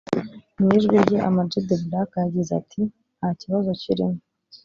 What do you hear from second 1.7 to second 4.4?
Black yagize ati “Nta kibazo kirimo